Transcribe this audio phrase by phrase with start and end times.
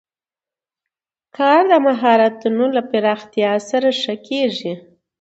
[1.37, 4.73] کار د مهارتونو له پراختیا سره ښه کېږي